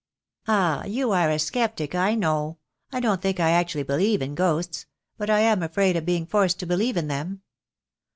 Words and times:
""Ah, 0.47 0.83
you 0.85 1.11
are 1.11 1.29
a 1.29 1.37
sceptic, 1.37 1.93
I 1.93 2.15
know. 2.15 2.57
I 2.91 2.99
don't 2.99 3.21
think 3.21 3.39
I 3.39 3.51
actually 3.51 3.83
believe 3.83 4.23
in 4.23 4.33
ghosts— 4.33 4.87
but 5.19 5.29
I 5.29 5.41
am 5.41 5.61
afraid 5.61 5.95
of 5.95 6.07
being 6.07 6.25
forced 6.25 6.57
to 6.61 6.65
believe 6.65 6.97
in 6.97 7.05
them. 7.07 7.43